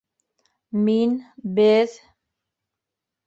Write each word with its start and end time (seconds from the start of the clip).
Мин, 0.87 1.13
беҙ... 1.59 1.93